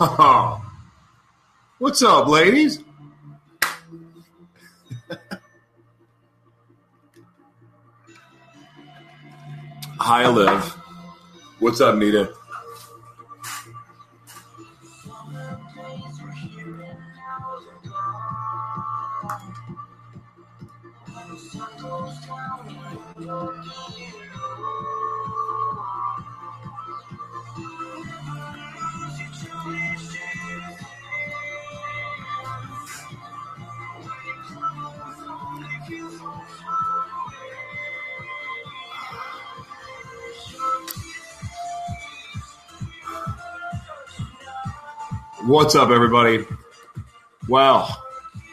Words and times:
What's 1.78 2.02
up, 2.02 2.26
ladies? 2.26 2.82
Hi, 10.00 10.26
Liv. 10.26 10.64
What's 11.58 11.82
up, 11.82 11.96
Nita? 11.96 12.32
What's 45.44 45.74
up, 45.74 45.88
everybody? 45.88 46.44
Well, 47.48 48.04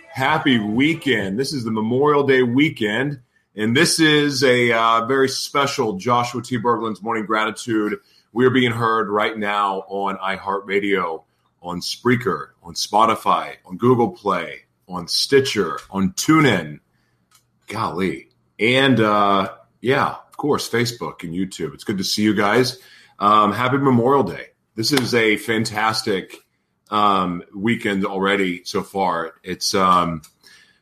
happy 0.10 0.58
weekend. 0.58 1.38
This 1.38 1.52
is 1.52 1.66
the 1.66 1.72
Memorial 1.72 2.26
Day 2.26 2.44
weekend, 2.44 3.20
and 3.58 3.76
this 3.76 4.00
is 4.00 4.42
a 4.42 4.72
uh, 4.72 5.06
very 5.06 5.28
special 5.28 5.98
Joshua 5.98 6.42
T. 6.42 6.56
Berglan's 6.56 7.02
Morning 7.02 7.26
Gratitude. 7.26 8.00
We 8.32 8.46
are 8.46 8.50
being 8.50 8.72
heard 8.72 9.10
right 9.10 9.38
now 9.38 9.84
on 9.90 10.16
iHeartRadio, 10.18 11.26
on 11.62 11.82
Spreaker, 11.82 12.52
on 12.64 12.74
Spotify, 12.74 13.56
on 13.66 13.76
Google 13.76 14.12
Play, 14.12 14.62
on 14.88 15.10
Stitcher, 15.10 15.80
on 15.92 16.14
TuneIn. 16.14 16.80
Golly. 17.68 18.30
And 18.60 19.02
uh, 19.02 19.54
yeah, 19.82 20.08
of 20.08 20.38
course, 20.38 20.70
Facebook 20.70 21.24
and 21.24 21.34
YouTube. 21.34 21.74
It's 21.74 21.84
good 21.84 21.98
to 21.98 22.06
see 22.06 22.24
you 22.24 22.34
guys. 22.34 22.80
Um, 23.20 23.52
happy 23.52 23.78
Memorial 23.78 24.24
Day. 24.24 24.48
This 24.76 24.94
is 24.94 25.14
a 25.14 25.36
fantastic 25.36 26.47
um, 26.90 27.44
weekend 27.54 28.06
already 28.06 28.64
so 28.64 28.84
far. 28.84 29.36
It's 29.44 29.74
um, 29.74 30.22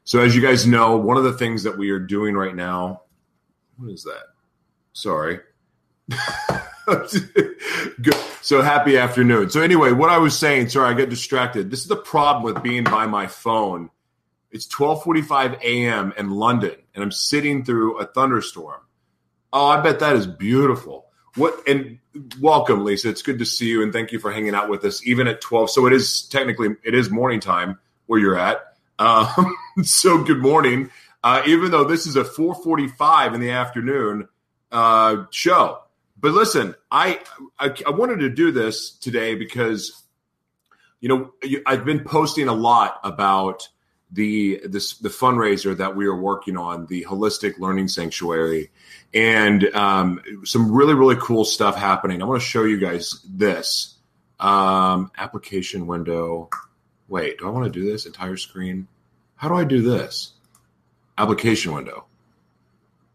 so 0.03 0.19
as 0.19 0.35
you 0.35 0.41
guys 0.41 0.67
know, 0.67 0.97
one 0.97 1.17
of 1.17 1.23
the 1.23 1.33
things 1.33 1.63
that 1.63 1.77
we 1.77 1.89
are 1.89 1.99
doing 1.99 2.35
right 2.35 2.55
now. 2.55 3.01
What 3.77 3.91
is 3.91 4.03
that? 4.03 4.23
Sorry. 4.93 5.39
Good. 6.85 8.15
So 8.41 8.61
happy 8.61 8.97
afternoon. 8.97 9.49
So 9.49 9.61
anyway, 9.61 9.91
what 9.91 10.11
I 10.11 10.19
was 10.19 10.37
saying, 10.37 10.69
sorry, 10.69 10.93
I 10.93 10.97
got 10.97 11.09
distracted. 11.09 11.71
This 11.71 11.81
is 11.81 11.87
the 11.87 11.95
problem 11.95 12.43
with 12.43 12.63
being 12.63 12.83
by 12.83 13.07
my 13.07 13.25
phone. 13.27 13.89
It's 14.51 14.67
12:45 14.67 15.61
a.m. 15.63 16.13
in 16.17 16.29
London, 16.29 16.75
and 16.93 17.03
I'm 17.03 17.11
sitting 17.11 17.65
through 17.65 17.97
a 17.99 18.05
thunderstorm. 18.05 18.81
Oh, 19.51 19.65
I 19.65 19.81
bet 19.81 19.99
that 19.99 20.15
is 20.15 20.27
beautiful. 20.27 21.04
What 21.35 21.67
and 21.67 21.99
welcome, 22.39 22.85
Lisa. 22.85 23.09
It's 23.09 23.21
good 23.21 23.39
to 23.39 23.45
see 23.45 23.67
you, 23.67 23.83
and 23.83 23.91
thank 23.91 24.13
you 24.13 24.19
for 24.19 24.31
hanging 24.31 24.55
out 24.55 24.69
with 24.69 24.85
us, 24.85 25.05
even 25.05 25.27
at 25.27 25.41
12. 25.41 25.69
So 25.69 25.85
it 25.85 25.91
is 25.91 26.23
technically 26.23 26.69
it 26.83 26.93
is 26.93 27.09
morning 27.09 27.41
time 27.41 27.77
where 28.05 28.19
you're 28.19 28.37
at. 28.37 28.77
Um, 28.99 29.55
so 29.83 30.23
good 30.23 30.41
morning. 30.41 30.89
Uh, 31.23 31.41
even 31.45 31.71
though 31.71 31.83
this 31.83 32.07
is 32.07 32.15
a 32.15 32.23
4:45 32.23 33.35
in 33.35 33.41
the 33.41 33.51
afternoon 33.51 34.29
uh, 34.71 35.25
show, 35.31 35.81
but 36.17 36.31
listen, 36.31 36.73
I, 36.89 37.19
I 37.59 37.75
I 37.85 37.89
wanted 37.89 38.19
to 38.19 38.29
do 38.29 38.51
this 38.51 38.91
today 38.91 39.35
because 39.35 40.03
you 41.01 41.09
know 41.09 41.33
I've 41.65 41.83
been 41.83 42.05
posting 42.05 42.47
a 42.47 42.53
lot 42.53 42.99
about 43.03 43.67
the 44.15 44.61
this 44.63 44.97
the 44.97 45.09
fundraiser 45.09 45.75
that 45.77 45.95
we 45.95 46.05
are 46.07 46.15
working 46.15 46.57
on, 46.57 46.85
the 46.87 47.03
Holistic 47.03 47.59
Learning 47.59 47.87
Sanctuary, 47.87 48.71
and 49.13 49.63
um, 49.75 50.21
some 50.45 50.71
really 50.71 50.93
really 50.93 51.17
cool 51.17 51.45
stuff 51.45 51.75
happening. 51.75 52.21
I 52.21 52.25
want 52.25 52.41
to 52.41 52.47
show 52.47 52.63
you 52.63 52.79
guys 52.79 53.21
this 53.27 53.95
um, 54.39 55.11
application 55.17 55.85
window. 55.85 56.49
Wait, 57.07 57.37
do 57.37 57.47
I 57.47 57.51
want 57.51 57.71
to 57.71 57.79
do 57.79 57.85
this 57.85 58.05
entire 58.05 58.37
screen? 58.37 58.87
How 59.35 59.49
do 59.49 59.55
I 59.55 59.65
do 59.65 59.81
this? 59.81 60.31
Application 61.17 61.73
window. 61.73 62.05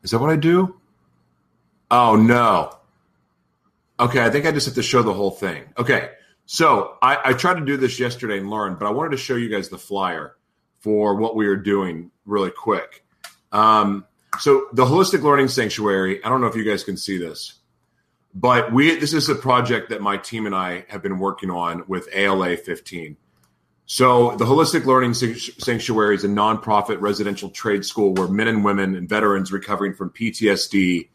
Is 0.03 0.11
that 0.11 0.21
what 0.21 0.31
I 0.31 0.37
do? 0.37 0.79
Oh 1.91 2.15
no. 2.15 2.77
Okay, 3.99 4.25
I 4.25 4.31
think 4.31 4.47
I 4.47 4.53
just 4.53 4.67
have 4.67 4.77
to 4.77 4.83
show 4.83 5.03
the 5.03 5.13
whole 5.13 5.31
thing. 5.31 5.65
Okay, 5.77 6.11
so 6.47 6.97
I, 7.03 7.19
I 7.31 7.33
tried 7.33 7.55
to 7.55 7.65
do 7.65 7.77
this 7.77 7.99
yesterday 7.99 8.39
and 8.39 8.51
learn, 8.51 8.77
but 8.79 8.87
I 8.87 8.91
wanted 8.91 9.11
to 9.11 9.17
show 9.17 9.37
you 9.37 9.49
guys 9.49 9.69
the 9.69 9.79
flyer 9.79 10.37
for 10.81 11.15
what 11.15 11.37
we 11.37 11.47
are 11.47 11.57
doing 11.57 12.11
really 12.25 12.51
quick. 12.51 13.05
Um, 13.53 14.07
so 14.39 14.69
the 14.73 14.85
holistic 14.85 15.23
learning 15.23 15.49
sanctuary. 15.49 16.23
I 16.25 16.29
don't 16.29 16.41
know 16.41 16.47
if 16.47 16.57
you 16.57 16.65
guys 16.65 16.85
can 16.85 16.97
see 16.97 17.19
this, 17.19 17.55
but 18.35 18.73
we 18.73 18.99
this 18.99 19.13
is 19.13 19.29
a 19.29 19.35
project 19.35 19.91
that 19.91 20.01
my 20.01 20.17
team 20.17 20.47
and 20.47 20.55
I 20.55 20.85
have 20.89 21.03
been 21.03 21.19
working 21.19 21.51
on 21.51 21.85
with 21.89 22.09
ALA 22.15 22.57
15. 22.57 23.17
So 23.87 24.37
the 24.37 24.45
holistic 24.45 24.85
learning 24.85 25.15
sanctuary 25.15 26.15
is 26.15 26.23
a 26.23 26.29
nonprofit 26.29 27.01
residential 27.01 27.51
trade 27.51 27.85
school 27.85 28.15
where 28.15 28.29
men 28.29 28.47
and 28.47 28.65
women 28.65 28.95
and 28.95 29.09
veterans 29.09 29.51
recovering 29.51 29.95
from 29.95 30.11
PTSD, 30.11 31.09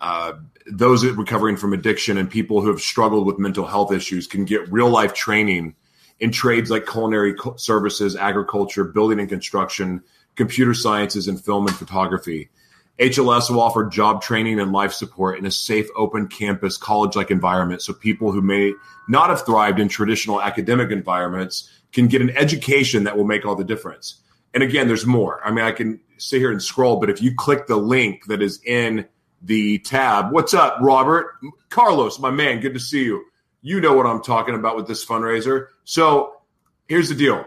uh, 0.00 0.34
those 0.70 1.04
recovering 1.04 1.56
from 1.56 1.72
addiction, 1.72 2.16
and 2.16 2.30
people 2.30 2.60
who 2.60 2.68
have 2.68 2.80
struggled 2.80 3.26
with 3.26 3.40
mental 3.40 3.66
health 3.66 3.92
issues 3.92 4.28
can 4.28 4.44
get 4.44 4.70
real 4.70 4.88
life 4.88 5.12
training 5.12 5.74
in 6.20 6.30
trades 6.30 6.70
like 6.70 6.86
culinary 6.86 7.34
services, 7.56 8.16
agriculture, 8.16 8.84
building 8.84 9.20
and 9.20 9.28
construction, 9.28 10.02
computer 10.36 10.74
sciences, 10.74 11.28
and 11.28 11.42
film 11.42 11.66
and 11.66 11.76
photography. 11.76 12.50
HLS 12.98 13.50
will 13.50 13.60
offer 13.60 13.84
job 13.84 14.22
training 14.22 14.60
and 14.60 14.72
life 14.72 14.92
support 14.92 15.38
in 15.38 15.46
a 15.46 15.50
safe, 15.50 15.88
open 15.96 16.28
campus, 16.28 16.76
college 16.76 17.16
like 17.16 17.30
environment 17.30 17.82
so 17.82 17.92
people 17.92 18.30
who 18.30 18.40
may 18.40 18.72
not 19.08 19.30
have 19.30 19.44
thrived 19.44 19.80
in 19.80 19.88
traditional 19.88 20.40
academic 20.40 20.92
environments 20.92 21.68
can 21.92 22.06
get 22.06 22.22
an 22.22 22.30
education 22.36 23.04
that 23.04 23.16
will 23.16 23.24
make 23.24 23.44
all 23.44 23.56
the 23.56 23.64
difference. 23.64 24.20
And 24.52 24.62
again, 24.62 24.86
there's 24.86 25.06
more. 25.06 25.44
I 25.44 25.50
mean, 25.50 25.64
I 25.64 25.72
can 25.72 26.00
sit 26.18 26.38
here 26.38 26.52
and 26.52 26.62
scroll, 26.62 27.00
but 27.00 27.10
if 27.10 27.20
you 27.20 27.34
click 27.34 27.66
the 27.66 27.76
link 27.76 28.26
that 28.26 28.40
is 28.40 28.60
in 28.64 29.06
the 29.42 29.78
tab, 29.80 30.30
what's 30.30 30.54
up, 30.54 30.78
Robert? 30.80 31.34
Carlos, 31.70 32.20
my 32.20 32.30
man, 32.30 32.60
good 32.60 32.74
to 32.74 32.80
see 32.80 33.04
you. 33.04 33.24
You 33.62 33.80
know 33.80 33.94
what 33.94 34.06
I'm 34.06 34.22
talking 34.22 34.54
about 34.54 34.76
with 34.76 34.86
this 34.86 35.04
fundraiser. 35.04 35.68
So 35.84 36.40
here's 36.88 37.08
the 37.08 37.14
deal. 37.14 37.46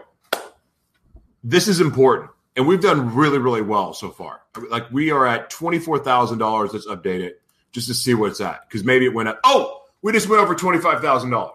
This 1.44 1.68
is 1.68 1.80
important. 1.80 2.30
And 2.56 2.66
we've 2.66 2.80
done 2.80 3.14
really, 3.14 3.38
really 3.38 3.62
well 3.62 3.94
so 3.94 4.10
far. 4.10 4.40
Like 4.68 4.90
we 4.90 5.10
are 5.10 5.26
at 5.26 5.50
$24,000. 5.50 6.72
Let's 6.72 6.86
update 6.86 7.20
it 7.20 7.40
just 7.70 7.86
to 7.86 7.94
see 7.94 8.14
what 8.14 8.30
it's 8.30 8.40
at. 8.40 8.68
Because 8.68 8.84
maybe 8.84 9.04
it 9.04 9.14
went 9.14 9.28
up. 9.28 9.40
Oh, 9.44 9.82
we 10.02 10.12
just 10.12 10.28
went 10.28 10.42
over 10.42 10.54
$25,000. 10.54 11.50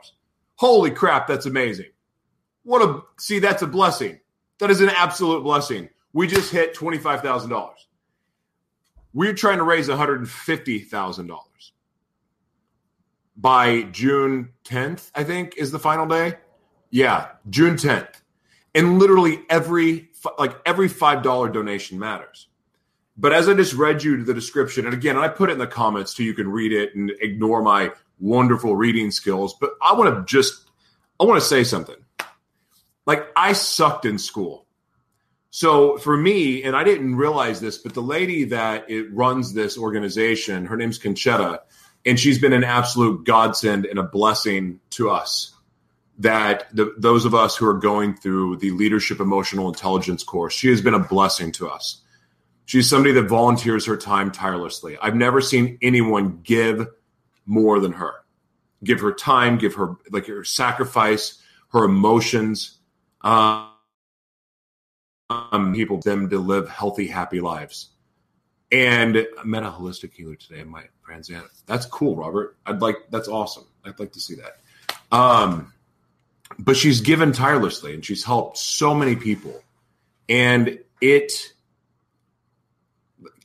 Holy 0.56 0.92
crap, 0.92 1.28
that's 1.28 1.46
amazing. 1.46 1.88
What 2.64 2.82
a 2.82 3.02
see, 3.20 3.40
that's 3.40 3.62
a 3.62 3.68
blessing. 3.68 4.20
That 4.60 4.72
is 4.72 4.80
an 4.80 4.90
absolute 4.90 5.44
blessing. 5.44 5.90
We 6.14 6.28
just 6.28 6.52
hit 6.52 6.76
$25,000. 6.76 7.70
We're 9.14 9.34
trying 9.34 9.58
to 9.58 9.64
raise 9.64 9.90
$150,000 9.90 11.40
by 13.36 13.82
June 13.84 14.50
10th, 14.64 15.12
I 15.16 15.24
think 15.24 15.58
is 15.58 15.72
the 15.72 15.80
final 15.80 16.06
day. 16.06 16.36
Yeah, 16.94 17.30
June 17.50 17.74
10th. 17.74 18.22
And 18.76 19.00
literally 19.00 19.40
every 19.50 20.12
like 20.38 20.56
every 20.64 20.88
$5 20.88 21.52
donation 21.52 21.98
matters. 21.98 22.48
But 23.18 23.34
as 23.34 23.50
I 23.50 23.56
just 23.56 23.74
read 23.74 24.04
you 24.04 24.24
the 24.24 24.34
description, 24.34 24.86
and 24.86 24.94
again, 24.94 25.18
I 25.18 25.28
put 25.28 25.50
it 25.50 25.54
in 25.54 25.60
the 25.60 25.66
comments 25.66 26.16
so 26.16 26.22
you 26.22 26.36
can 26.36 26.48
read 26.48 26.72
it 26.72 26.94
and 26.94 27.12
ignore 27.20 27.64
my 27.64 27.92
wonderful 28.20 28.76
reading 28.76 29.10
skills. 29.10 29.56
But 29.60 29.72
I 29.82 29.94
want 29.94 30.16
to 30.16 30.32
just, 30.32 30.70
I 31.20 31.24
want 31.24 31.42
to 31.42 31.48
say 31.48 31.64
something. 31.64 31.96
Like 33.08 33.28
I 33.36 33.54
sucked 33.54 34.06
in 34.06 34.20
school. 34.20 34.68
So 35.50 35.98
for 35.98 36.16
me, 36.16 36.62
and 36.64 36.76
I 36.76 36.84
didn't 36.84 37.16
realize 37.16 37.60
this, 37.60 37.80
but 37.80 37.96
the 37.96 38.02
lady 38.02 38.44
that 38.46 38.88
it 38.88 39.12
runs 39.12 39.56
this 39.56 39.80
organization, 39.80 40.68
her 40.68 40.78
name's 40.78 41.00
Conchetta, 41.00 41.60
and 42.06 42.20
she's 42.20 42.38
been 42.38 42.54
an 42.54 42.64
absolute 42.64 43.26
godsend 43.26 43.88
and 43.88 43.98
a 43.98 44.04
blessing 44.04 44.80
to 44.92 45.10
us 45.10 45.53
that 46.20 46.68
the, 46.76 46.94
those 46.98 47.26
of 47.26 47.34
us 47.34 47.56
who 47.56 47.68
are 47.68 47.74
going 47.74 48.16
through 48.16 48.58
the 48.58 48.72
leadership 48.72 49.20
emotional 49.20 49.68
intelligence 49.68 50.24
course 50.24 50.54
she 50.54 50.70
has 50.70 50.82
been 50.82 50.94
a 50.94 51.00
blessing 51.00 51.52
to 51.52 51.68
us 51.68 52.02
she's 52.66 52.90
somebody 52.90 53.14
that 53.14 53.28
volunteers 53.28 53.86
her 53.86 53.98
time 53.98 54.32
tirelessly 54.32 54.98
i've 55.02 55.16
never 55.16 55.42
seen 55.42 55.78
anyone 55.82 56.40
give 56.44 56.88
more 57.46 57.80
than 57.80 57.94
her 57.94 58.14
give 58.84 59.00
her 59.00 59.12
time 59.12 59.58
give 59.58 59.74
her 59.74 59.96
like 60.12 60.28
her 60.28 60.44
sacrifice 60.44 61.42
her 61.70 61.84
emotions 61.84 62.78
um, 63.22 63.72
people 65.74 66.00
them 66.00 66.30
to 66.30 66.38
live 66.38 66.70
healthy 66.70 67.08
happy 67.08 67.42
lives 67.42 67.90
and 68.74 69.28
I 69.38 69.44
met 69.44 69.64
a 69.64 69.70
holistic 69.70 70.14
healer 70.14 70.36
today, 70.36 70.64
my 70.64 70.86
friends. 71.02 71.30
Yeah, 71.30 71.44
that's 71.68 71.86
cool, 71.86 72.16
Robert. 72.16 72.58
I'd 72.66 72.82
like 72.82 72.98
that's 73.12 73.28
awesome. 73.28 73.66
I'd 73.86 74.00
like 74.00 74.12
to 74.14 74.20
see 74.20 74.36
that. 74.36 74.58
Um, 75.16 75.73
but 76.60 76.78
she's 76.78 77.02
given 77.02 77.32
tirelessly 77.32 77.94
and 77.94 78.06
she's 78.06 78.24
helped 78.24 78.58
so 78.58 78.94
many 78.94 79.16
people. 79.16 79.62
And 80.30 80.80
it, 81.02 81.54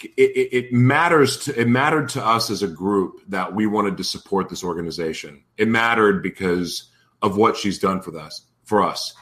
it, 0.00 0.08
it 0.16 0.72
matters 0.72 1.38
to 1.44 1.60
it 1.60 1.68
mattered 1.68 2.10
to 2.10 2.24
us 2.24 2.50
as 2.50 2.62
a 2.62 2.68
group 2.68 3.20
that 3.28 3.54
we 3.54 3.66
wanted 3.66 3.96
to 3.96 4.04
support 4.04 4.48
this 4.48 4.62
organization. 4.62 5.42
It 5.56 5.68
mattered 5.68 6.22
because 6.22 6.90
of 7.20 7.36
what 7.36 7.56
she's 7.56 7.78
done 7.78 8.00
for 8.00 8.16
us 8.18 8.42
for 8.64 8.82
us. 8.82 9.14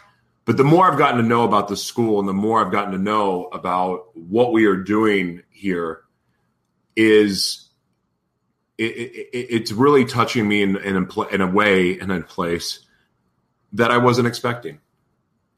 But 0.45 0.57
the 0.57 0.65
more 0.65 0.91
I've 0.91 0.99
gotten 0.99 1.21
to 1.21 1.27
know 1.27 1.45
about 1.45 1.69
the 1.69 1.77
school 1.77 2.21
and 2.21 2.29
the 2.29 2.33
more 2.33 2.65
I've 2.65 2.73
gotten 2.73 2.93
to 2.93 2.99
know 2.99 3.47
about 3.47 4.17
what 4.17 4.53
we 4.53 4.67
are 4.67 4.77
doing 4.77 5.43
here 5.51 6.03
is 6.95 7.69
it, 8.79 8.85
it, 8.85 9.29
it's 9.33 9.73
really 9.73 10.05
touching 10.05 10.47
me 10.47 10.63
in, 10.63 10.77
in, 10.77 11.09
in 11.33 11.41
a 11.41 11.47
way 11.47 11.99
and 11.99 12.13
in 12.13 12.23
a 12.23 12.25
place 12.25 12.86
that 13.73 13.91
I 13.91 13.99
wasn't 13.99 14.29
expecting. 14.29 14.81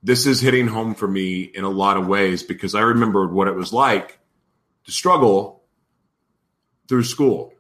This 0.03 0.27
is 0.27 0.41
hitting 0.41 0.69
home 0.69 0.95
for 0.95 1.09
me 1.09 1.43
in 1.43 1.65
a 1.65 1.69
lot 1.69 1.97
of 1.97 2.07
ways 2.07 2.43
because 2.43 2.75
I 2.75 2.81
remembered 2.81 3.33
what 3.33 3.49
it 3.49 3.55
was 3.55 3.73
like 3.73 4.19
to 4.85 4.93
struggle 4.93 5.63
through 6.89 7.05
school. 7.05 7.53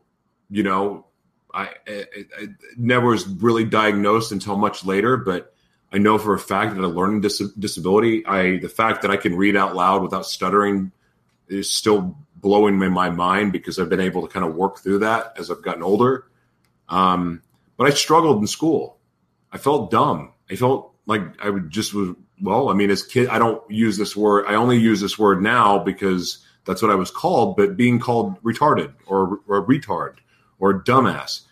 You 0.49 0.63
know, 0.63 1.07
I, 1.53 1.71
I, 1.87 2.05
I 2.41 2.47
never 2.77 3.09
was 3.09 3.27
really 3.27 3.65
diagnosed 3.65 4.33
until 4.33 4.57
much 4.57 4.85
later, 4.85 5.17
but 5.17 5.53
I 5.93 5.99
know 5.99 6.19
for 6.19 6.35
a 6.35 6.39
fact 6.39 6.77
that 6.77 6.85
a 6.85 6.89
learning 6.89 7.23
dis- 7.23 7.53
disability, 7.59 8.25
I 8.27 8.59
the 8.59 8.69
fact 8.69 9.03
that 9.03 9.11
I 9.11 9.17
can 9.17 9.37
read 9.37 9.57
out 9.57 9.75
loud 9.75 10.03
without 10.03 10.27
stuttering 10.27 10.93
is 11.49 11.71
still 11.71 12.17
blowing 12.37 12.79
my 12.79 13.11
mind 13.11 13.53
because 13.53 13.79
I've 13.79 13.89
been 13.89 14.01
able 14.01 14.27
to 14.27 14.33
kind 14.33 14.47
of 14.47 14.55
work 14.55 14.79
through 14.79 15.01
that 15.01 15.35
as 15.39 15.51
I've 15.51 15.63
gotten 15.63 15.83
older. 15.83 16.27
Um, 16.89 17.43
but 17.77 17.87
I 17.87 17.91
struggled 17.91 18.41
in 18.41 18.47
school. 18.47 18.99
I 19.51 19.59
felt 19.59 19.91
dumb. 19.91 20.33
I 20.51 20.57
felt 20.57 20.95
like 21.07 21.23
I 21.43 21.51
would 21.51 21.71
just 21.71 21.95
was 21.95 22.15
well. 22.41 22.69
I 22.69 22.75
mean, 22.75 22.91
as 22.91 23.03
kid, 23.03 23.29
I 23.29 23.39
don't 23.39 23.63
use 23.71 23.97
this 23.97 24.17
word. 24.17 24.47
I 24.47 24.55
only 24.55 24.79
use 24.79 25.01
this 25.01 25.19
word 25.19 25.43
now 25.43 25.79
because 25.79 26.39
that's 26.65 26.83
what 26.83 26.91
I 26.91 26.95
was 26.95 27.11
called. 27.11 27.57
But 27.57 27.77
being 27.77 27.99
called 27.99 28.43
retarded 28.43 28.93
or, 29.07 29.41
or 29.47 29.67
retard 29.67 30.17
or 30.59 30.83
dumbass, 30.83 31.43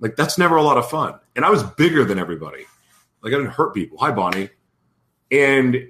like 0.00 0.16
that's 0.16 0.38
never 0.38 0.56
a 0.56 0.62
lot 0.62 0.78
of 0.78 0.88
fun. 0.88 1.18
And 1.34 1.44
I 1.44 1.50
was 1.50 1.62
bigger 1.62 2.04
than 2.04 2.18
everybody. 2.18 2.66
Like 3.22 3.32
I 3.32 3.36
didn't 3.36 3.52
hurt 3.52 3.74
people. 3.74 3.98
Hi, 3.98 4.12
Bonnie. 4.12 4.50
And 5.30 5.88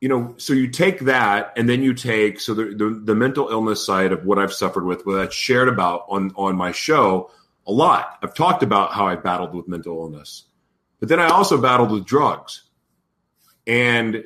you 0.00 0.08
know, 0.08 0.34
so 0.36 0.52
you 0.52 0.68
take 0.68 1.00
that, 1.00 1.52
and 1.56 1.68
then 1.68 1.82
you 1.82 1.92
take 1.92 2.38
so 2.38 2.54
the, 2.54 2.66
the, 2.66 3.00
the 3.04 3.14
mental 3.16 3.48
illness 3.48 3.84
side 3.84 4.12
of 4.12 4.24
what 4.24 4.38
I've 4.38 4.52
suffered 4.52 4.84
with, 4.84 5.04
what 5.04 5.20
I've 5.20 5.34
shared 5.34 5.68
about 5.68 6.04
on 6.08 6.30
on 6.36 6.56
my 6.56 6.72
show 6.72 7.30
a 7.66 7.72
lot. 7.72 8.18
I've 8.22 8.34
talked 8.34 8.62
about 8.62 8.92
how 8.92 9.06
I 9.06 9.16
battled 9.16 9.54
with 9.54 9.66
mental 9.66 9.98
illness, 9.98 10.44
but 11.00 11.08
then 11.08 11.20
I 11.20 11.28
also 11.28 11.60
battled 11.60 11.90
with 11.90 12.04
drugs, 12.04 12.64
and 13.66 14.24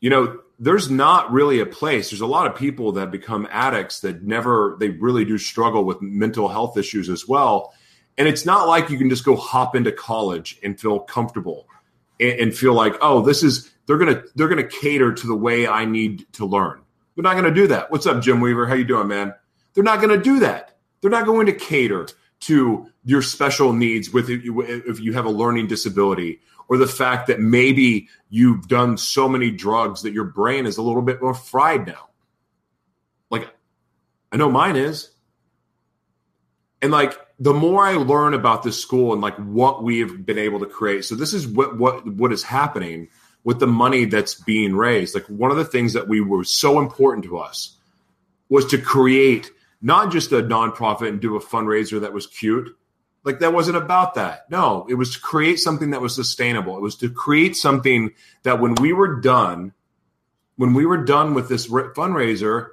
you 0.00 0.10
know, 0.10 0.40
there's 0.58 0.90
not 0.90 1.30
really 1.30 1.60
a 1.60 1.66
place. 1.66 2.10
There's 2.10 2.20
a 2.20 2.26
lot 2.26 2.46
of 2.46 2.54
people 2.54 2.92
that 2.92 3.10
become 3.10 3.46
addicts 3.50 4.00
that 4.00 4.22
never 4.22 4.76
they 4.80 4.90
really 4.90 5.24
do 5.24 5.38
struggle 5.38 5.84
with 5.84 6.00
mental 6.00 6.48
health 6.48 6.76
issues 6.76 7.08
as 7.08 7.26
well, 7.28 7.74
and 8.16 8.28
it's 8.28 8.46
not 8.46 8.68
like 8.68 8.90
you 8.90 8.98
can 8.98 9.10
just 9.10 9.24
go 9.24 9.36
hop 9.36 9.74
into 9.76 9.92
college 9.92 10.58
and 10.62 10.78
feel 10.78 11.00
comfortable 11.00 11.66
and, 12.18 12.40
and 12.40 12.54
feel 12.56 12.74
like, 12.74 12.94
oh, 13.00 13.22
this 13.22 13.42
is 13.42 13.70
they're 13.86 13.98
gonna 13.98 14.22
they're 14.34 14.48
gonna 14.48 14.66
cater 14.66 15.12
to 15.12 15.26
the 15.26 15.36
way 15.36 15.66
I 15.66 15.84
need 15.84 16.32
to 16.34 16.46
learn. 16.46 16.80
They're 17.14 17.22
not 17.22 17.34
gonna 17.34 17.54
do 17.54 17.66
that. 17.68 17.90
What's 17.90 18.06
up, 18.06 18.22
Jim 18.22 18.40
Weaver? 18.40 18.66
How 18.66 18.74
you 18.74 18.84
doing, 18.84 19.08
man? 19.08 19.34
They're 19.74 19.84
not 19.84 20.00
gonna 20.00 20.22
do 20.22 20.40
that. 20.40 20.76
They're 21.00 21.10
not 21.10 21.26
going 21.26 21.46
to 21.46 21.52
cater 21.52 22.06
to 22.40 22.90
your 23.04 23.22
special 23.22 23.72
needs 23.72 24.10
with 24.10 24.28
if 24.30 25.00
you 25.00 25.12
have 25.12 25.26
a 25.26 25.30
learning 25.30 25.66
disability 25.66 26.40
or 26.68 26.76
the 26.78 26.86
fact 26.86 27.26
that 27.26 27.40
maybe 27.40 28.08
you've 28.28 28.68
done 28.68 28.96
so 28.96 29.28
many 29.28 29.50
drugs 29.50 30.02
that 30.02 30.12
your 30.12 30.24
brain 30.24 30.66
is 30.66 30.76
a 30.76 30.82
little 30.82 31.02
bit 31.02 31.20
more 31.20 31.34
fried 31.34 31.86
now. 31.86 32.08
Like 33.30 33.48
I 34.32 34.36
know 34.36 34.50
mine 34.50 34.76
is. 34.76 35.10
And 36.82 36.92
like 36.92 37.18
the 37.38 37.52
more 37.52 37.84
I 37.84 37.94
learn 37.94 38.34
about 38.34 38.62
this 38.62 38.80
school 38.80 39.12
and 39.12 39.20
like 39.20 39.36
what 39.36 39.82
we've 39.82 40.24
been 40.24 40.38
able 40.38 40.60
to 40.60 40.66
create. 40.66 41.04
So 41.04 41.14
this 41.14 41.34
is 41.34 41.46
what 41.46 41.76
what 41.76 42.06
what 42.06 42.32
is 42.32 42.42
happening 42.42 43.08
with 43.44 43.58
the 43.58 43.66
money 43.66 44.04
that's 44.04 44.34
being 44.34 44.76
raised. 44.76 45.14
Like 45.14 45.26
one 45.26 45.50
of 45.50 45.56
the 45.56 45.64
things 45.64 45.94
that 45.94 46.08
we 46.08 46.20
were 46.20 46.44
so 46.44 46.78
important 46.78 47.24
to 47.24 47.38
us 47.38 47.76
was 48.48 48.66
to 48.66 48.78
create 48.78 49.50
not 49.82 50.12
just 50.12 50.32
a 50.32 50.42
nonprofit 50.42 51.08
and 51.08 51.20
do 51.20 51.36
a 51.36 51.40
fundraiser 51.40 52.00
that 52.00 52.12
was 52.12 52.26
cute. 52.26 52.76
Like 53.24 53.40
that 53.40 53.52
wasn't 53.52 53.76
about 53.76 54.14
that. 54.14 54.50
No, 54.50 54.86
it 54.88 54.94
was 54.94 55.14
to 55.14 55.20
create 55.20 55.58
something 55.58 55.90
that 55.90 56.00
was 56.00 56.14
sustainable. 56.14 56.76
It 56.76 56.82
was 56.82 56.96
to 56.96 57.10
create 57.10 57.56
something 57.56 58.12
that 58.44 58.60
when 58.60 58.74
we 58.74 58.92
were 58.92 59.20
done, 59.20 59.72
when 60.56 60.74
we 60.74 60.86
were 60.86 61.04
done 61.04 61.34
with 61.34 61.48
this 61.48 61.66
fundraiser, 61.66 62.68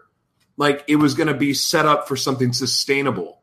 like 0.55 0.83
it 0.87 0.97
was 0.97 1.13
going 1.13 1.27
to 1.27 1.33
be 1.33 1.53
set 1.53 1.85
up 1.85 2.07
for 2.07 2.15
something 2.15 2.53
sustainable. 2.53 3.41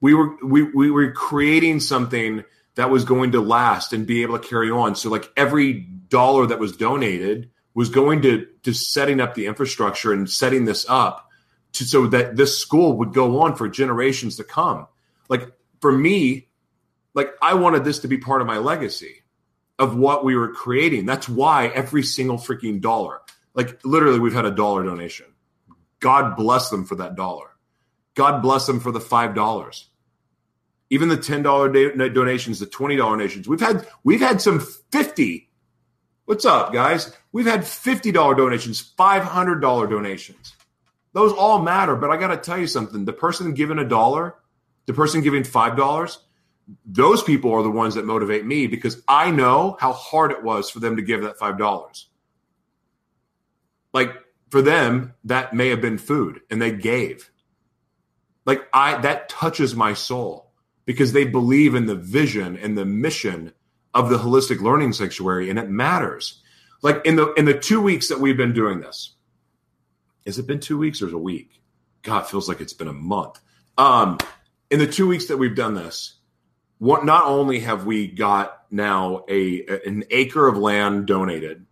We 0.00 0.14
were 0.14 0.36
we 0.44 0.62
we 0.62 0.90
were 0.90 1.12
creating 1.12 1.80
something 1.80 2.44
that 2.74 2.90
was 2.90 3.04
going 3.04 3.32
to 3.32 3.40
last 3.40 3.92
and 3.92 4.06
be 4.06 4.22
able 4.22 4.38
to 4.38 4.48
carry 4.48 4.70
on. 4.70 4.96
So 4.96 5.10
like 5.10 5.30
every 5.36 5.74
dollar 5.74 6.46
that 6.46 6.58
was 6.58 6.76
donated 6.76 7.50
was 7.74 7.88
going 7.88 8.22
to 8.22 8.46
to 8.62 8.72
setting 8.72 9.20
up 9.20 9.34
the 9.34 9.46
infrastructure 9.46 10.12
and 10.12 10.28
setting 10.28 10.64
this 10.64 10.86
up 10.88 11.28
to 11.72 11.84
so 11.84 12.06
that 12.08 12.36
this 12.36 12.58
school 12.58 12.98
would 12.98 13.12
go 13.12 13.40
on 13.40 13.56
for 13.56 13.68
generations 13.68 14.36
to 14.36 14.44
come. 14.44 14.86
Like 15.28 15.52
for 15.80 15.92
me, 15.92 16.48
like 17.14 17.30
I 17.40 17.54
wanted 17.54 17.84
this 17.84 18.00
to 18.00 18.08
be 18.08 18.18
part 18.18 18.40
of 18.40 18.46
my 18.46 18.58
legacy 18.58 19.22
of 19.78 19.96
what 19.96 20.24
we 20.24 20.36
were 20.36 20.52
creating. 20.52 21.06
That's 21.06 21.28
why 21.28 21.68
every 21.68 22.02
single 22.02 22.36
freaking 22.36 22.80
dollar, 22.80 23.20
like 23.54 23.84
literally 23.84 24.18
we've 24.18 24.34
had 24.34 24.44
a 24.44 24.50
dollar 24.50 24.84
donation. 24.84 25.26
God 26.00 26.36
bless 26.36 26.70
them 26.70 26.84
for 26.84 26.96
that 26.96 27.16
dollar. 27.16 27.48
God 28.14 28.42
bless 28.42 28.66
them 28.66 28.80
for 28.80 28.92
the 28.92 29.00
five 29.00 29.34
dollars 29.34 29.88
even 30.92 31.08
the 31.08 31.16
ten 31.16 31.42
dollar 31.42 31.70
donations, 32.10 32.58
the 32.58 32.66
twenty 32.66 32.96
dollar 32.96 33.16
donations. 33.16 33.48
We've 33.48 33.62
had 33.62 33.88
we've 34.04 34.20
had 34.20 34.42
some 34.42 34.60
fifty. 34.60 35.48
What's 36.26 36.44
up, 36.44 36.74
guys? 36.74 37.16
We've 37.32 37.46
had 37.46 37.66
fifty 37.66 38.12
dollar 38.12 38.34
donations, 38.34 38.78
five 38.78 39.22
hundred 39.22 39.60
dollar 39.60 39.86
donations. 39.86 40.54
Those 41.12 41.32
all 41.32 41.60
matter, 41.60 41.96
but 41.96 42.10
I 42.10 42.16
got 42.16 42.28
to 42.28 42.36
tell 42.36 42.58
you 42.58 42.66
something. 42.66 43.04
The 43.04 43.12
person 43.12 43.54
giving 43.54 43.78
a 43.78 43.88
dollar, 43.88 44.34
the 44.86 44.94
person 44.94 45.20
giving 45.20 45.44
five 45.44 45.76
dollars, 45.76 46.18
those 46.86 47.22
people 47.22 47.52
are 47.52 47.62
the 47.62 47.70
ones 47.70 47.96
that 47.96 48.06
motivate 48.06 48.46
me 48.46 48.66
because 48.66 49.02
I 49.06 49.30
know 49.30 49.76
how 49.78 49.92
hard 49.92 50.30
it 50.30 50.42
was 50.42 50.70
for 50.70 50.80
them 50.80 50.96
to 50.96 51.02
give 51.02 51.22
that 51.22 51.38
five 51.38 51.58
dollars. 51.58 52.08
Like 53.92 54.14
for 54.50 54.62
them, 54.62 55.14
that 55.24 55.52
may 55.52 55.68
have 55.68 55.80
been 55.80 55.98
food, 55.98 56.40
and 56.50 56.60
they 56.60 56.72
gave. 56.72 57.30
Like 58.44 58.66
I, 58.72 59.00
that 59.02 59.28
touches 59.28 59.74
my 59.74 59.94
soul 59.94 60.52
because 60.84 61.12
they 61.12 61.24
believe 61.24 61.74
in 61.74 61.86
the 61.86 61.94
vision 61.94 62.56
and 62.56 62.76
the 62.76 62.84
mission 62.84 63.52
of 63.94 64.08
the 64.08 64.18
holistic 64.18 64.60
learning 64.60 64.92
sanctuary 64.92 65.50
and 65.50 65.58
it 65.58 65.68
matters 65.68 66.40
like 66.82 67.04
in 67.04 67.16
the 67.16 67.32
in 67.34 67.44
the 67.44 67.58
two 67.58 67.80
weeks 67.80 68.08
that 68.08 68.20
we've 68.20 68.36
been 68.36 68.52
doing 68.52 68.80
this 68.80 69.14
has 70.26 70.38
it 70.38 70.46
been 70.46 70.60
two 70.60 70.78
weeks? 70.78 71.02
Or 71.02 71.06
is 71.06 71.12
a 71.12 71.18
week. 71.18 71.60
God 72.02 72.22
feels 72.22 72.48
like 72.48 72.60
it's 72.60 72.72
been 72.72 72.88
a 72.88 72.92
month. 72.92 73.40
Um 73.78 74.18
in 74.70 74.78
the 74.78 74.86
two 74.86 75.06
weeks 75.06 75.26
that 75.26 75.36
we've 75.36 75.56
done 75.56 75.74
this 75.74 76.14
what 76.78 77.04
not 77.04 77.26
only 77.26 77.60
have 77.60 77.84
we 77.86 78.08
got 78.08 78.64
now 78.70 79.24
a 79.28 79.64
an 79.86 80.04
acre 80.10 80.48
of 80.48 80.56
land 80.56 81.06
donated 81.06 81.66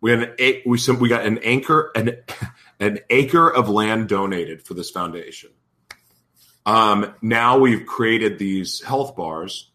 we 0.00 0.10
had 0.10 0.22
an 0.38 0.62
we 0.66 0.78
we 1.00 1.08
got 1.08 1.26
an 1.26 1.38
anchor 1.38 1.90
an 1.94 2.16
an 2.80 3.00
acre 3.10 3.48
of 3.48 3.68
land 3.68 4.08
donated 4.08 4.62
for 4.62 4.74
this 4.74 4.90
foundation. 4.90 5.50
Um, 6.64 7.14
now 7.22 7.58
we've 7.58 7.86
created 7.86 8.38
these 8.38 8.82
health 8.82 9.16
bars 9.16 9.70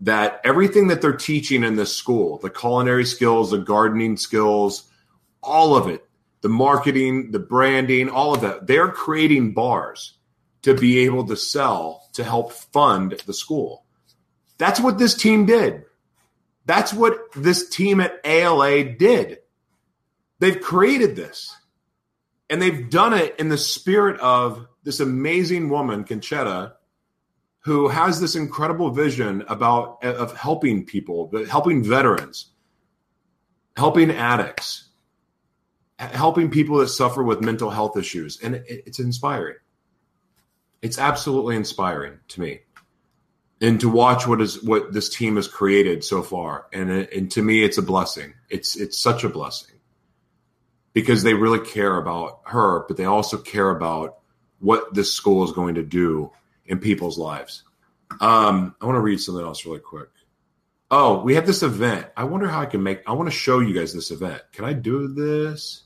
that 0.00 0.40
everything 0.44 0.88
that 0.88 1.02
they're 1.02 1.16
teaching 1.16 1.64
in 1.64 1.74
this 1.74 1.96
school, 1.96 2.38
the 2.38 2.50
culinary 2.50 3.04
skills, 3.04 3.50
the 3.50 3.58
gardening 3.58 4.16
skills, 4.16 4.84
all 5.42 5.74
of 5.74 5.88
it, 5.88 6.07
the 6.40 6.48
marketing, 6.48 7.30
the 7.30 7.38
branding, 7.38 8.08
all 8.08 8.34
of 8.34 8.42
that, 8.42 8.66
they're 8.66 8.90
creating 8.90 9.54
bars 9.54 10.18
to 10.62 10.74
be 10.74 10.98
able 11.00 11.26
to 11.26 11.36
sell 11.36 12.08
to 12.14 12.24
help 12.24 12.52
fund 12.52 13.20
the 13.26 13.34
school. 13.34 13.84
That's 14.58 14.80
what 14.80 14.98
this 14.98 15.14
team 15.14 15.46
did. 15.46 15.84
That's 16.66 16.92
what 16.92 17.32
this 17.34 17.68
team 17.68 18.00
at 18.00 18.20
ALA 18.24 18.84
did. 18.84 19.38
They've 20.38 20.60
created 20.60 21.16
this 21.16 21.54
and 22.50 22.60
they've 22.60 22.90
done 22.90 23.14
it 23.14 23.36
in 23.38 23.48
the 23.48 23.58
spirit 23.58 24.20
of 24.20 24.66
this 24.82 25.00
amazing 25.00 25.68
woman, 25.68 26.04
Conchetta, 26.04 26.72
who 27.60 27.88
has 27.88 28.20
this 28.20 28.34
incredible 28.34 28.90
vision 28.90 29.44
about 29.48 30.02
of 30.04 30.36
helping 30.36 30.86
people, 30.86 31.30
helping 31.48 31.84
veterans, 31.84 32.50
helping 33.76 34.10
addicts, 34.10 34.87
helping 35.98 36.50
people 36.50 36.78
that 36.78 36.88
suffer 36.88 37.22
with 37.22 37.40
mental 37.42 37.70
health 37.70 37.96
issues, 37.96 38.38
and 38.42 38.54
it, 38.56 38.64
it's 38.86 39.00
inspiring. 39.00 39.56
It's 40.82 40.98
absolutely 40.98 41.56
inspiring 41.56 42.20
to 42.28 42.40
me. 42.40 42.60
and 43.60 43.80
to 43.80 43.88
watch 43.88 44.26
what 44.26 44.40
is 44.40 44.62
what 44.62 44.92
this 44.92 45.08
team 45.08 45.36
has 45.36 45.48
created 45.48 46.04
so 46.04 46.22
far. 46.22 46.66
And 46.72 46.90
and 46.90 47.30
to 47.32 47.42
me, 47.42 47.64
it's 47.64 47.78
a 47.78 47.82
blessing. 47.82 48.34
It's 48.50 48.76
it's 48.76 49.00
such 49.00 49.24
a 49.24 49.28
blessing 49.28 49.76
because 50.92 51.22
they 51.22 51.34
really 51.34 51.60
care 51.60 51.96
about 51.96 52.40
her, 52.46 52.84
but 52.86 52.96
they 52.96 53.04
also 53.04 53.38
care 53.38 53.70
about 53.70 54.18
what 54.60 54.94
this 54.94 55.12
school 55.12 55.44
is 55.44 55.52
going 55.52 55.74
to 55.76 55.82
do 55.84 56.32
in 56.66 56.78
people's 56.78 57.18
lives. 57.18 57.64
Um, 58.20 58.74
I 58.80 58.86
want 58.86 58.96
to 58.96 59.00
read 59.00 59.20
something 59.20 59.44
else 59.44 59.64
really 59.66 59.80
quick. 59.80 60.08
Oh, 60.90 61.22
we 61.22 61.34
have 61.34 61.46
this 61.46 61.62
event. 61.62 62.06
I 62.16 62.24
wonder 62.24 62.48
how 62.48 62.60
I 62.62 62.66
can 62.66 62.82
make. 62.82 63.02
I 63.06 63.12
want 63.12 63.28
to 63.28 63.36
show 63.36 63.60
you 63.60 63.74
guys 63.74 63.92
this 63.92 64.10
event. 64.10 64.42
Can 64.52 64.64
I 64.64 64.72
do 64.72 65.08
this? 65.08 65.84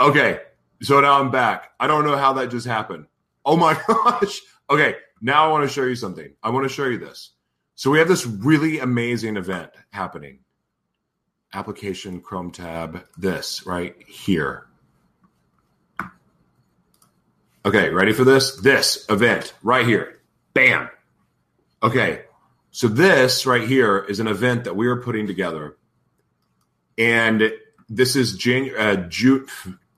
Okay, 0.00 0.40
so 0.82 1.00
now 1.00 1.20
I'm 1.20 1.30
back. 1.30 1.72
I 1.78 1.86
don't 1.86 2.04
know 2.04 2.16
how 2.16 2.32
that 2.34 2.50
just 2.50 2.66
happened. 2.66 3.06
Oh 3.44 3.56
my 3.56 3.78
gosh. 3.86 4.40
Okay, 4.70 4.96
now 5.20 5.46
I 5.46 5.52
want 5.52 5.68
to 5.68 5.72
show 5.72 5.84
you 5.84 5.94
something. 5.94 6.32
I 6.42 6.50
want 6.50 6.64
to 6.66 6.74
show 6.74 6.86
you 6.86 6.98
this. 6.98 7.30
So 7.74 7.90
we 7.90 7.98
have 7.98 8.08
this 8.08 8.26
really 8.26 8.78
amazing 8.78 9.36
event 9.36 9.70
happening. 9.90 10.40
Application 11.52 12.20
Chrome 12.20 12.50
tab, 12.50 13.04
this 13.18 13.66
right 13.66 13.94
here. 14.06 14.66
Okay, 17.64 17.90
ready 17.90 18.12
for 18.12 18.24
this? 18.24 18.56
This 18.56 19.04
event 19.10 19.52
right 19.62 19.86
here. 19.86 20.20
Bam. 20.54 20.88
Okay, 21.82 22.22
so 22.70 22.88
this 22.88 23.44
right 23.44 23.66
here 23.66 23.98
is 23.98 24.20
an 24.20 24.28
event 24.28 24.64
that 24.64 24.76
we 24.76 24.86
are 24.86 24.96
putting 24.96 25.26
together. 25.26 25.76
And 26.96 27.52
this 27.90 28.14
is 28.14 28.34
Jan- 28.34 28.74
uh, 28.78 29.08
June, 29.08 29.46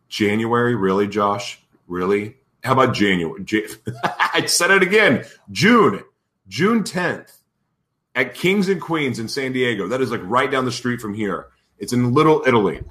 January, 0.08 0.74
really, 0.74 1.06
Josh? 1.06 1.60
Really? 1.86 2.36
How 2.64 2.72
about 2.72 2.94
January? 2.94 3.44
I 4.04 4.46
said 4.46 4.70
it 4.70 4.82
again. 4.82 5.24
June, 5.50 6.02
June 6.48 6.84
10th 6.84 7.36
at 8.14 8.34
Kings 8.34 8.68
and 8.68 8.80
Queens 8.80 9.18
in 9.18 9.28
San 9.28 9.52
Diego. 9.52 9.88
That 9.88 10.00
is 10.00 10.10
like 10.10 10.22
right 10.24 10.50
down 10.50 10.64
the 10.64 10.72
street 10.72 11.00
from 11.00 11.12
here. 11.12 11.48
It's 11.78 11.92
in 11.92 12.14
Little 12.14 12.42
Italy. 12.46 12.82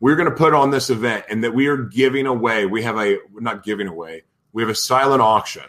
We're 0.00 0.16
going 0.16 0.28
to 0.28 0.36
put 0.36 0.52
on 0.52 0.70
this 0.70 0.90
event 0.90 1.24
and 1.30 1.42
that 1.44 1.54
we 1.54 1.68
are 1.68 1.78
giving 1.78 2.26
away. 2.26 2.66
We 2.66 2.82
have 2.82 2.98
a, 2.98 3.18
not 3.32 3.64
giving 3.64 3.88
away, 3.88 4.22
we 4.52 4.62
have 4.62 4.70
a 4.70 4.74
silent 4.74 5.22
auction 5.22 5.64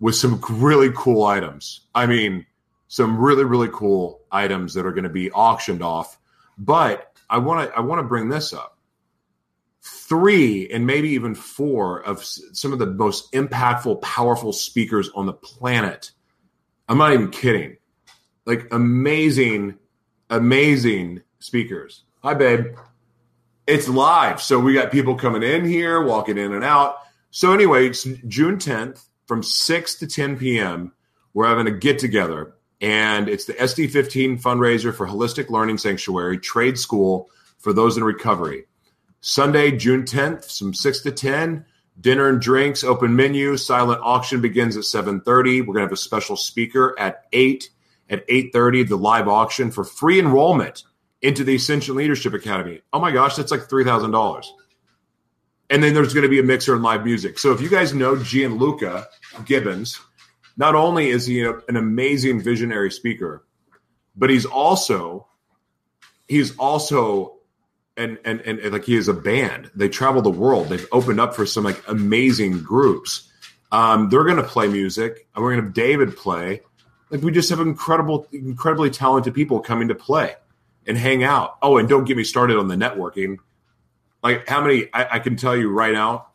with 0.00 0.16
some 0.16 0.40
really 0.50 0.90
cool 0.94 1.24
items. 1.24 1.82
I 1.94 2.06
mean, 2.06 2.46
some 2.88 3.18
really, 3.18 3.44
really 3.44 3.68
cool 3.72 4.20
items 4.32 4.74
that 4.74 4.86
are 4.86 4.92
going 4.92 5.04
to 5.04 5.10
be 5.10 5.30
auctioned 5.30 5.82
off. 5.82 6.18
But 6.58 7.13
I 7.28 7.38
want 7.38 7.68
to, 7.68 7.76
I 7.76 7.80
want 7.80 8.00
to 8.00 8.08
bring 8.08 8.28
this 8.28 8.52
up 8.52 8.78
three 9.82 10.68
and 10.70 10.86
maybe 10.86 11.10
even 11.10 11.34
four 11.34 12.00
of 12.02 12.24
some 12.24 12.72
of 12.72 12.78
the 12.78 12.86
most 12.86 13.30
impactful, 13.32 14.00
powerful 14.00 14.52
speakers 14.52 15.10
on 15.14 15.26
the 15.26 15.32
planet. 15.32 16.12
I'm 16.88 16.98
not 16.98 17.12
even 17.12 17.30
kidding. 17.30 17.76
Like 18.46 18.68
amazing, 18.72 19.78
amazing 20.30 21.22
speakers. 21.38 22.04
Hi, 22.22 22.34
babe. 22.34 22.66
It's 23.66 23.88
live. 23.88 24.40
So 24.42 24.58
we 24.58 24.74
got 24.74 24.92
people 24.92 25.14
coming 25.14 25.42
in 25.42 25.64
here, 25.64 26.02
walking 26.02 26.38
in 26.38 26.52
and 26.52 26.64
out. 26.64 26.96
So, 27.30 27.52
anyway, 27.52 27.88
it's 27.88 28.04
June 28.28 28.58
10th 28.58 29.06
from 29.26 29.42
6 29.42 29.94
to 29.96 30.06
10 30.06 30.38
p.m. 30.38 30.92
We're 31.32 31.48
having 31.48 31.66
a 31.66 31.72
get 31.72 31.98
together, 31.98 32.54
and 32.80 33.28
it's 33.28 33.44
the 33.44 33.54
SD15 33.54 34.40
fundraiser 34.40 34.94
for 34.94 35.06
Holistic 35.06 35.50
Learning 35.50 35.78
Sanctuary 35.78 36.38
Trade 36.38 36.78
School 36.78 37.30
for 37.58 37.72
those 37.72 37.96
in 37.96 38.04
recovery. 38.04 38.66
Sunday, 39.20 39.70
June 39.70 40.02
10th, 40.02 40.58
from 40.58 40.74
6 40.74 41.00
to 41.00 41.10
10, 41.10 41.64
dinner 42.00 42.28
and 42.28 42.40
drinks, 42.40 42.84
open 42.84 43.16
menu, 43.16 43.56
silent 43.56 44.00
auction 44.02 44.40
begins 44.40 44.76
at 44.76 44.82
7.30. 44.82 45.60
We're 45.60 45.66
going 45.66 45.76
to 45.76 45.82
have 45.82 45.92
a 45.92 45.96
special 45.96 46.36
speaker 46.36 46.94
at 46.98 47.24
8. 47.32 47.70
At 48.10 48.28
8.30, 48.28 48.86
the 48.88 48.96
live 48.96 49.28
auction 49.28 49.70
for 49.70 49.82
free 49.82 50.18
enrollment 50.18 50.82
into 51.22 51.42
the 51.42 51.54
Ascension 51.54 51.96
Leadership 51.96 52.34
Academy. 52.34 52.82
Oh 52.92 53.00
my 53.00 53.10
gosh, 53.12 53.34
that's 53.34 53.50
like 53.50 53.62
$3,000. 53.62 54.44
And 55.70 55.82
then 55.82 55.94
there's 55.94 56.12
going 56.12 56.24
to 56.24 56.28
be 56.28 56.38
a 56.38 56.42
mixer 56.42 56.74
and 56.74 56.82
live 56.82 57.02
music. 57.02 57.38
So 57.38 57.52
if 57.52 57.62
you 57.62 57.70
guys 57.70 57.94
know 57.94 58.22
Gianluca 58.22 59.08
Gibbons, 59.46 59.98
not 60.56 60.74
only 60.74 61.08
is 61.08 61.26
he 61.26 61.42
an 61.42 61.76
amazing 61.76 62.40
visionary 62.40 62.90
speaker, 62.90 63.44
but 64.16 64.30
he's 64.30 64.46
also 64.46 65.26
he's 66.28 66.56
also 66.56 67.36
and, 67.96 68.18
and 68.24 68.40
and 68.40 68.72
like 68.72 68.84
he 68.84 68.96
is 68.96 69.08
a 69.08 69.14
band. 69.14 69.70
They 69.74 69.88
travel 69.88 70.22
the 70.22 70.30
world. 70.30 70.68
They've 70.68 70.86
opened 70.92 71.20
up 71.20 71.34
for 71.34 71.46
some 71.46 71.64
like 71.64 71.82
amazing 71.88 72.62
groups. 72.62 73.30
Um, 73.72 74.08
they're 74.08 74.24
going 74.24 74.36
to 74.36 74.44
play 74.44 74.68
music. 74.68 75.26
And 75.34 75.42
we're 75.42 75.50
going 75.52 75.62
to 75.62 75.66
have 75.66 75.74
David 75.74 76.16
play. 76.16 76.60
Like 77.10 77.22
we 77.22 77.32
just 77.32 77.50
have 77.50 77.60
incredible, 77.60 78.26
incredibly 78.32 78.90
talented 78.90 79.34
people 79.34 79.60
coming 79.60 79.88
to 79.88 79.94
play 79.94 80.34
and 80.86 80.96
hang 80.96 81.24
out. 81.24 81.56
Oh, 81.62 81.78
and 81.78 81.88
don't 81.88 82.04
get 82.04 82.16
me 82.16 82.24
started 82.24 82.56
on 82.56 82.68
the 82.68 82.76
networking. 82.76 83.38
Like 84.22 84.48
how 84.48 84.62
many? 84.62 84.88
I, 84.92 85.16
I 85.16 85.18
can 85.18 85.36
tell 85.36 85.56
you 85.56 85.70
right 85.70 85.92
now, 85.92 86.28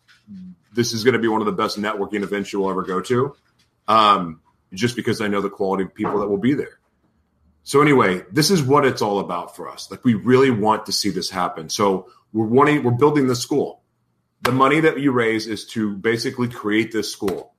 this 0.74 0.94
is 0.94 1.04
going 1.04 1.14
to 1.14 1.20
be 1.20 1.28
one 1.28 1.42
of 1.42 1.46
the 1.46 1.52
best 1.54 1.80
networking 1.80 2.24
events 2.24 2.54
you'll 2.54 2.70
ever 2.70 2.84
go 2.84 3.02
to. 3.02 3.36
Um, 3.90 4.42
just 4.74 4.96
because 4.96 5.20
I 5.20 5.28
know 5.28 5.42
the 5.42 5.50
quality 5.50 5.84
of 5.84 5.94
people 5.94 6.20
that 6.20 6.28
will 6.28 6.38
be 6.38 6.54
there. 6.54 6.80
So 7.64 7.82
anyway, 7.82 8.24
this 8.32 8.50
is 8.52 8.64
what 8.64 8.86
it's 8.86 9.02
all 9.02 9.20
about 9.20 9.56
for 9.56 9.68
us. 9.70 9.92
Like 9.92 10.06
we 10.06 10.14
really 10.14 10.52
want 10.52 10.86
to 10.86 10.92
see 10.92 11.10
this 11.10 11.30
happen. 11.30 11.70
So 11.70 12.10
we're 12.34 12.46
wanting 12.46 12.84
we're 12.84 12.92
building 12.92 13.28
the 13.28 13.36
school. 13.36 13.82
The 14.42 14.52
money 14.52 14.80
that 14.80 15.00
you 15.00 15.12
raise 15.12 15.48
is 15.48 15.66
to 15.68 15.96
basically 15.96 16.48
create 16.48 16.92
this 16.92 17.12
school 17.12 17.54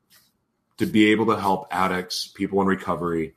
to 0.78 0.86
be 0.86 1.10
able 1.10 1.26
to 1.26 1.38
help 1.38 1.68
addicts, 1.70 2.26
people 2.26 2.60
in 2.62 2.66
recovery, 2.66 3.34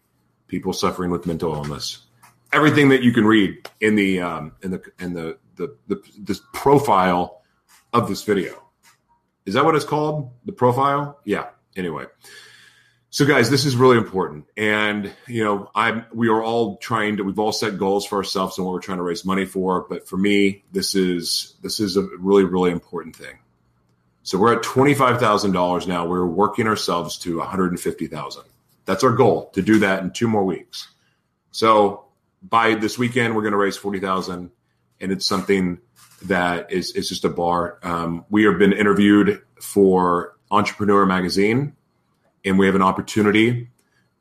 people 0.47 0.71
suffering 0.71 1.11
with 1.11 1.25
mental 1.25 1.53
illness. 1.53 2.05
Everything 2.53 2.89
that 2.89 3.03
you 3.03 3.11
can 3.11 3.25
read 3.25 3.67
in 3.81 3.95
the 3.95 4.21
um, 4.21 4.53
in 4.61 4.71
the 4.71 4.81
in 4.99 5.13
the 5.13 5.37
the, 5.55 5.75
the 5.87 6.01
this 6.17 6.41
profile 6.53 7.41
of 7.91 8.07
this 8.07 8.23
video. 8.23 8.63
Is 9.45 9.55
that 9.55 9.65
what 9.65 9.75
it's 9.75 9.85
called? 9.85 10.31
The 10.45 10.53
profile? 10.53 11.19
Yeah. 11.25 11.47
Anyway. 11.75 12.05
So, 13.13 13.27
guys, 13.27 13.51
this 13.51 13.63
is 13.65 13.75
really 13.75 13.99
important, 13.99 14.45
and 14.57 15.13
you 15.27 15.43
know, 15.43 15.69
I'm. 15.75 16.03
We 16.11 16.29
are 16.29 16.41
all 16.41 16.77
trying 16.77 17.17
to. 17.17 17.23
We've 17.23 17.37
all 17.37 17.51
set 17.51 17.77
goals 17.77 18.07
for 18.07 18.15
ourselves 18.15 18.57
and 18.57 18.65
what 18.65 18.73
we're 18.73 18.79
trying 18.79 18.97
to 18.97 19.03
raise 19.03 19.23
money 19.23 19.45
for. 19.45 19.85
But 19.87 20.07
for 20.07 20.17
me, 20.17 20.63
this 20.71 20.95
is 20.95 21.53
this 21.61 21.79
is 21.79 21.95
a 21.95 22.01
really 22.17 22.43
really 22.43 22.71
important 22.71 23.15
thing. 23.15 23.37
So 24.23 24.39
we're 24.39 24.55
at 24.55 24.63
twenty 24.63 24.95
five 24.95 25.19
thousand 25.19 25.51
dollars 25.51 25.85
now. 25.85 26.07
We're 26.07 26.25
working 26.25 26.65
ourselves 26.65 27.19
to 27.19 27.37
one 27.37 27.47
hundred 27.47 27.69
and 27.69 27.79
fifty 27.79 28.07
thousand. 28.07 28.45
That's 28.85 29.03
our 29.03 29.11
goal 29.11 29.51
to 29.53 29.61
do 29.61 29.77
that 29.77 30.01
in 30.01 30.09
two 30.09 30.27
more 30.27 30.43
weeks. 30.43 30.87
So 31.51 32.05
by 32.41 32.73
this 32.73 32.97
weekend, 32.97 33.35
we're 33.35 33.43
going 33.43 33.51
to 33.51 33.59
raise 33.59 33.77
forty 33.77 33.99
thousand, 33.99 34.49
and 34.99 35.11
it's 35.11 35.27
something 35.27 35.77
that 36.23 36.71
is 36.71 36.93
is 36.93 37.09
just 37.09 37.25
a 37.25 37.29
bar. 37.29 37.77
Um, 37.83 38.25
we 38.31 38.45
have 38.45 38.57
been 38.57 38.73
interviewed 38.73 39.39
for 39.61 40.35
Entrepreneur 40.49 41.05
Magazine 41.05 41.75
and 42.45 42.59
we 42.59 42.65
have 42.65 42.75
an 42.75 42.81
opportunity 42.81 43.69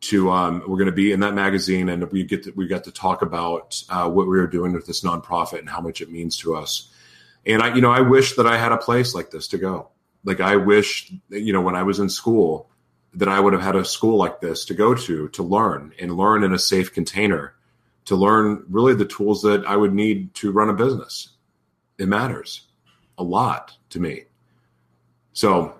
to 0.02 0.30
um, 0.30 0.62
we're 0.66 0.76
going 0.76 0.86
to 0.86 0.92
be 0.92 1.12
in 1.12 1.20
that 1.20 1.34
magazine 1.34 1.88
and 1.88 2.10
we 2.10 2.24
get 2.24 2.42
to, 2.44 2.52
we 2.56 2.66
got 2.66 2.84
to 2.84 2.90
talk 2.90 3.22
about 3.22 3.82
uh, 3.88 4.08
what 4.08 4.26
we 4.26 4.36
were 4.36 4.48
doing 4.48 4.72
with 4.72 4.86
this 4.86 5.02
nonprofit 5.02 5.60
and 5.60 5.68
how 5.68 5.80
much 5.80 6.00
it 6.00 6.10
means 6.10 6.36
to 6.38 6.54
us. 6.54 6.90
And 7.46 7.62
i 7.62 7.74
you 7.74 7.80
know 7.80 7.90
i 7.90 8.00
wish 8.00 8.36
that 8.36 8.46
i 8.46 8.56
had 8.56 8.72
a 8.72 8.76
place 8.76 9.14
like 9.14 9.30
this 9.30 9.48
to 9.48 9.58
go. 9.58 9.88
Like 10.24 10.40
i 10.40 10.56
wish 10.56 11.12
you 11.30 11.52
know 11.52 11.60
when 11.60 11.74
i 11.74 11.82
was 11.82 11.98
in 11.98 12.08
school 12.08 12.68
that 13.14 13.28
i 13.28 13.38
would 13.38 13.52
have 13.52 13.62
had 13.62 13.76
a 13.76 13.84
school 13.84 14.16
like 14.16 14.40
this 14.40 14.64
to 14.66 14.74
go 14.74 14.94
to 14.94 15.28
to 15.28 15.42
learn 15.42 15.92
and 16.00 16.16
learn 16.16 16.44
in 16.44 16.52
a 16.52 16.58
safe 16.58 16.92
container 16.92 17.54
to 18.04 18.16
learn 18.16 18.64
really 18.68 18.94
the 18.94 19.04
tools 19.04 19.42
that 19.42 19.64
i 19.66 19.76
would 19.76 19.92
need 19.92 20.34
to 20.34 20.52
run 20.52 20.68
a 20.68 20.74
business. 20.74 21.30
It 21.98 22.08
matters 22.08 22.66
a 23.18 23.22
lot 23.22 23.76
to 23.90 24.00
me. 24.00 24.24
So 25.32 25.74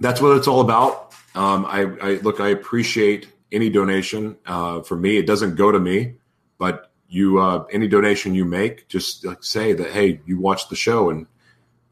that's 0.00 0.20
what 0.20 0.36
it's 0.36 0.48
all 0.48 0.60
about 0.60 1.07
um, 1.38 1.64
I, 1.66 1.82
I, 2.02 2.10
look. 2.16 2.40
I 2.40 2.48
appreciate 2.48 3.32
any 3.52 3.70
donation. 3.70 4.36
Uh, 4.44 4.82
for 4.82 4.96
me, 4.96 5.18
it 5.18 5.26
doesn't 5.26 5.54
go 5.54 5.70
to 5.70 5.78
me, 5.78 6.14
but 6.58 6.90
you 7.08 7.38
uh, 7.38 7.64
any 7.70 7.86
donation 7.86 8.34
you 8.34 8.44
make, 8.44 8.88
just 8.88 9.24
like 9.24 9.44
say 9.44 9.72
that 9.72 9.90
hey, 9.92 10.20
you 10.26 10.40
watched 10.40 10.68
the 10.68 10.76
show 10.76 11.10
and 11.10 11.26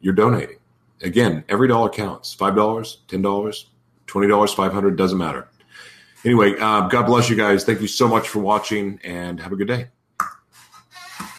you're 0.01 0.15
donating. 0.15 0.57
Again, 1.01 1.45
every 1.49 1.69
dollar 1.69 1.91
counts. 1.91 2.35
$5, 2.35 2.55
$10, 3.07 3.65
$20, 4.07 4.55
500 4.55 4.97
doesn't 4.97 5.19
matter. 5.19 5.49
Anyway, 6.25 6.59
uh, 6.59 6.89
God 6.89 7.07
bless 7.07 7.31
you 7.31 7.37
guys. 7.37 7.65
Thank 7.65 7.81
you 7.81 7.87
so 7.87 8.09
much 8.09 8.29
for 8.29 8.41
watching 8.41 8.99
and 9.05 9.41
have 9.41 9.53
a 9.53 9.57
good 9.57 9.69
day. 9.69 9.89